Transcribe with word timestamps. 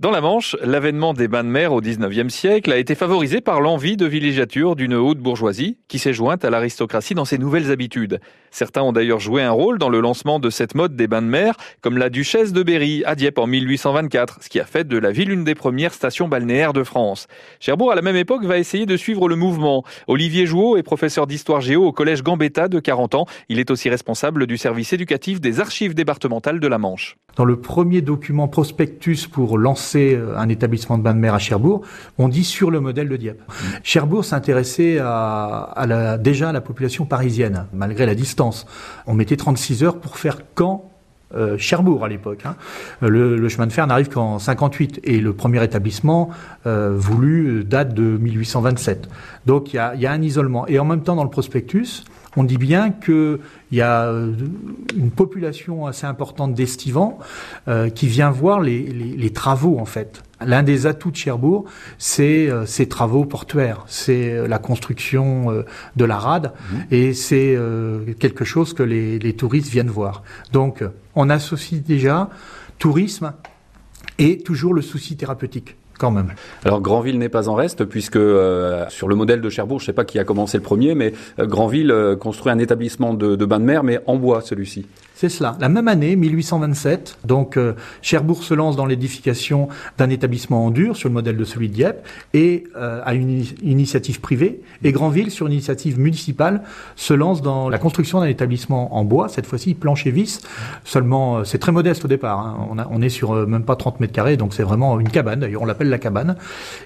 Dans 0.00 0.10
la 0.10 0.20
Manche, 0.20 0.56
l'avènement 0.60 1.14
des 1.14 1.28
bains 1.28 1.44
de 1.44 1.48
mer 1.48 1.72
au 1.72 1.80
XIXe 1.80 2.34
siècle 2.34 2.72
a 2.72 2.78
été 2.78 2.96
favorisé 2.96 3.40
par 3.40 3.60
l'envie 3.60 3.96
de 3.96 4.06
villégiature 4.06 4.74
d'une 4.74 4.94
haute 4.94 5.20
bourgeoisie 5.20 5.78
qui 5.86 6.00
s'est 6.00 6.12
jointe 6.12 6.44
à 6.44 6.50
l'aristocratie 6.50 7.14
dans 7.14 7.24
ses 7.24 7.38
nouvelles 7.38 7.70
habitudes. 7.70 8.18
Certains 8.50 8.82
ont 8.82 8.92
d'ailleurs 8.92 9.20
joué 9.20 9.42
un 9.42 9.52
rôle 9.52 9.78
dans 9.78 9.88
le 9.88 10.00
lancement 10.00 10.40
de 10.40 10.50
cette 10.50 10.74
mode 10.74 10.96
des 10.96 11.06
bains 11.06 11.22
de 11.22 11.28
mer, 11.28 11.54
comme 11.80 11.96
la 11.96 12.10
duchesse 12.10 12.52
de 12.52 12.64
Berry 12.64 13.04
à 13.06 13.14
Dieppe 13.14 13.38
en 13.38 13.46
1824, 13.46 14.42
ce 14.42 14.48
qui 14.48 14.58
a 14.58 14.64
fait 14.64 14.82
de 14.82 14.98
la 14.98 15.12
ville 15.12 15.30
une 15.30 15.44
des 15.44 15.54
premières 15.54 15.94
stations 15.94 16.26
balnéaires 16.26 16.72
de 16.72 16.82
France. 16.82 17.28
Cherbourg, 17.60 17.92
à 17.92 17.94
la 17.94 18.02
même 18.02 18.16
époque, 18.16 18.44
va 18.44 18.58
essayer 18.58 18.86
de 18.86 18.96
suivre 18.96 19.28
le 19.28 19.36
mouvement. 19.36 19.84
Olivier 20.08 20.44
Jouot 20.44 20.76
est 20.76 20.82
professeur 20.82 21.28
d'histoire 21.28 21.60
géo 21.60 21.86
au 21.86 21.92
collège 21.92 22.24
Gambetta 22.24 22.66
de 22.66 22.80
40 22.80 23.14
ans. 23.14 23.26
Il 23.48 23.60
est 23.60 23.70
aussi 23.70 23.88
responsable 23.90 24.48
du 24.48 24.58
service 24.58 24.92
éducatif 24.92 25.40
des 25.40 25.60
archives 25.60 25.94
départementales 25.94 26.58
de 26.58 26.66
la 26.66 26.78
Manche. 26.78 27.16
Dans 27.36 27.44
le 27.44 27.60
premier 27.60 28.00
document 28.00 28.46
prospectus 28.46 29.26
pour 29.26 29.58
lancer 29.58 29.83
euh, 29.96 30.36
un 30.36 30.48
établissement 30.48 30.98
de 30.98 31.02
bain 31.02 31.14
de 31.14 31.18
mer 31.18 31.34
à 31.34 31.38
Cherbourg, 31.38 31.82
on 32.18 32.28
dit 32.28 32.44
sur 32.44 32.70
le 32.70 32.80
modèle 32.80 33.08
de 33.08 33.16
Dieppe. 33.16 33.42
Cherbourg 33.82 34.24
s'intéressait 34.24 34.98
à, 34.98 35.84
la, 35.86 36.18
déjà 36.18 36.50
à 36.50 36.52
la 36.52 36.60
population 36.60 37.04
parisienne, 37.06 37.66
malgré 37.72 38.06
la 38.06 38.14
distance. 38.14 38.66
On 39.06 39.14
mettait 39.14 39.36
36 39.36 39.84
heures 39.84 40.00
pour 40.00 40.16
faire 40.16 40.38
quand 40.54 40.93
euh, 41.34 41.58
Cherbourg 41.58 42.04
à 42.04 42.08
l'époque. 42.08 42.42
Hein. 42.44 42.54
Le, 43.00 43.48
chemin 43.48 43.66
de 43.66 43.72
fer 43.72 43.86
n'arrive 43.86 44.08
qu'en 44.08 44.38
58 44.38 45.00
et 45.04 45.20
le 45.20 45.32
premier 45.32 45.62
établissement 45.64 46.30
euh, 46.66 46.94
voulu 46.96 47.64
date 47.64 47.92
de 47.92 48.02
1827. 48.02 49.08
Donc 49.46 49.72
il 49.72 49.76
y 49.76 49.78
a, 49.78 50.12
un 50.12 50.22
isolement. 50.22 50.66
Et 50.68 50.78
en 50.78 50.84
même 50.84 51.02
temps, 51.02 51.16
dans 51.16 51.24
le 51.24 51.30
prospectus, 51.30 52.04
on 52.36 52.44
dit 52.44 52.58
bien 52.58 52.90
qu'il 52.90 53.38
y 53.72 53.80
a 53.80 54.04
euh, 54.04 54.32
une 54.96 55.10
population 55.10 55.86
assez 55.86 56.06
importante 56.06 56.54
d'estivants 56.54 57.18
qui 57.94 58.06
vient 58.06 58.30
voir 58.30 58.60
les, 58.60 59.30
travaux 59.30 59.78
en 59.78 59.86
fait. 59.86 60.22
L'un 60.44 60.62
des 60.62 60.86
atouts 60.86 61.10
de 61.10 61.16
Cherbourg, 61.16 61.64
c'est 61.98 62.50
euh, 62.50 62.66
ces 62.66 62.88
travaux 62.88 63.24
portuaires, 63.24 63.84
c'est 63.86 64.46
la 64.46 64.58
construction 64.58 65.64
de 65.96 66.04
la 66.04 66.18
rade, 66.18 66.52
mmh. 66.54 66.76
et 66.90 67.14
c'est 67.14 67.58
quelque 68.18 68.44
chose 68.44 68.74
que 68.74 68.82
les, 68.82 69.18
les 69.18 69.34
touristes 69.34 69.68
viennent 69.68 69.90
voir. 69.90 70.22
Donc, 70.52 70.84
on 71.14 71.30
associe 71.30 71.82
déjà 71.82 72.30
tourisme 72.78 73.32
et 74.18 74.38
toujours 74.38 74.74
le 74.74 74.82
souci 74.82 75.16
thérapeutique 75.16 75.76
quand 75.98 76.10
même. 76.10 76.32
Alors 76.64 76.80
Granville 76.80 77.18
n'est 77.18 77.28
pas 77.28 77.48
en 77.48 77.54
reste 77.54 77.84
puisque 77.84 78.16
euh, 78.16 78.84
sur 78.88 79.08
le 79.08 79.14
modèle 79.14 79.40
de 79.40 79.48
Cherbourg, 79.48 79.78
je 79.78 79.84
ne 79.84 79.86
sais 79.86 79.92
pas 79.92 80.04
qui 80.04 80.18
a 80.18 80.24
commencé 80.24 80.56
le 80.58 80.62
premier, 80.62 80.94
mais 80.94 81.12
euh, 81.38 81.46
Granville 81.46 81.90
euh, 81.90 82.16
construit 82.16 82.52
un 82.52 82.58
établissement 82.58 83.14
de, 83.14 83.36
de 83.36 83.44
bain 83.44 83.60
de 83.60 83.64
mer, 83.64 83.84
mais 83.84 84.00
en 84.06 84.16
bois 84.16 84.40
celui-ci. 84.40 84.86
C'est 85.14 85.28
cela. 85.28 85.56
La 85.60 85.68
même 85.68 85.86
année, 85.86 86.16
1827, 86.16 87.18
donc 87.24 87.56
Cherbourg 88.02 88.42
se 88.42 88.52
lance 88.52 88.74
dans 88.74 88.84
l'édification 88.84 89.68
d'un 89.96 90.10
établissement 90.10 90.66
en 90.66 90.70
dur 90.72 90.96
sur 90.96 91.08
le 91.08 91.14
modèle 91.14 91.36
de 91.36 91.44
celui 91.44 91.68
de 91.68 91.74
Dieppe 91.74 92.04
et 92.34 92.64
à 92.74 93.14
une 93.14 93.44
initiative 93.62 94.20
privée. 94.20 94.60
Et 94.82 94.90
Granville, 94.90 95.30
sur 95.30 95.46
une 95.46 95.52
initiative 95.52 96.00
municipale, 96.00 96.62
se 96.96 97.14
lance 97.14 97.42
dans 97.42 97.68
la 97.68 97.78
construction 97.78 98.18
d'un 98.18 98.26
établissement 98.26 98.96
en 98.96 99.04
bois, 99.04 99.28
cette 99.28 99.46
fois-ci 99.46 99.74
plancher 99.74 100.10
vis. 100.10 100.40
Seulement, 100.84 101.44
c'est 101.44 101.58
très 101.58 101.70
modeste 101.70 102.04
au 102.04 102.08
départ. 102.08 102.40
Hein. 102.40 102.66
On, 102.68 102.78
a, 102.80 102.88
on, 102.90 103.00
est 103.00 103.08
sur 103.08 103.46
même 103.46 103.64
pas 103.64 103.76
30 103.76 104.00
mètres 104.00 104.12
carrés, 104.12 104.36
donc 104.36 104.52
c'est 104.52 104.64
vraiment 104.64 104.98
une 104.98 105.08
cabane. 105.08 105.38
D'ailleurs, 105.38 105.62
on 105.62 105.66
l'appelle 105.66 105.83
la 105.88 105.98
cabane, 105.98 106.36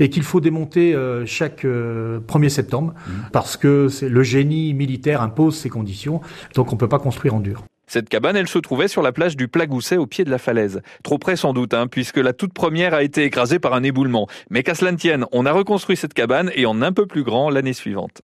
et 0.00 0.10
qu'il 0.10 0.22
faut 0.22 0.40
démonter 0.40 0.94
euh, 0.94 1.24
chaque 1.26 1.64
1er 1.64 1.66
euh, 1.66 2.48
septembre, 2.48 2.94
mmh. 2.94 3.12
parce 3.32 3.56
que 3.56 3.88
le 4.02 4.22
génie 4.22 4.74
militaire 4.74 5.22
impose 5.22 5.56
ces 5.56 5.68
conditions, 5.68 6.20
donc 6.54 6.68
on 6.72 6.76
ne 6.76 6.80
peut 6.80 6.88
pas 6.88 6.98
construire 6.98 7.34
en 7.34 7.40
dur. 7.40 7.64
Cette 7.86 8.08
cabane, 8.08 8.36
elle 8.36 8.48
se 8.48 8.58
trouvait 8.58 8.88
sur 8.88 9.02
la 9.02 9.12
plage 9.12 9.36
du 9.36 9.46
Plagousset 9.46 9.98
au 9.98 10.06
pied 10.06 10.24
de 10.24 10.30
la 10.30 10.38
falaise. 10.38 10.80
Trop 11.02 11.18
près 11.18 11.36
sans 11.36 11.52
doute, 11.52 11.74
hein, 11.74 11.86
puisque 11.86 12.16
la 12.16 12.32
toute 12.32 12.54
première 12.54 12.94
a 12.94 13.02
été 13.02 13.24
écrasée 13.24 13.58
par 13.58 13.74
un 13.74 13.82
éboulement. 13.82 14.26
Mais 14.50 14.62
qu'à 14.62 14.74
cela 14.74 14.90
ne 14.90 14.96
tienne, 14.96 15.26
on 15.32 15.44
a 15.44 15.52
reconstruit 15.52 15.96
cette 15.96 16.14
cabane 16.14 16.50
et 16.54 16.66
en 16.66 16.80
un 16.80 16.92
peu 16.92 17.06
plus 17.06 17.24
grand 17.24 17.50
l'année 17.50 17.74
suivante. 17.74 18.12